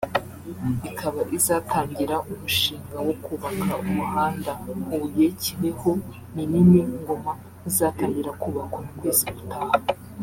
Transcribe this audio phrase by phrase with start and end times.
[0.89, 4.51] ikaba izatangira umushinga wo kubaka umuhanda
[4.87, 7.31] Huye-Kibeho-Minini-Ngoma
[7.69, 9.75] uzatangira kubakwa mu kwezi gutaha